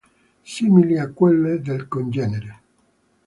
Simili 0.53 0.97
a 0.97 1.05
quelle 1.11 1.61
del 1.61 1.87
congenere. 1.87 2.53